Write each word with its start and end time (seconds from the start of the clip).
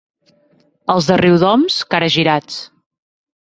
Els 0.93 1.09
de 1.11 1.17
Riudoms, 1.21 1.77
caragirats. 1.93 2.59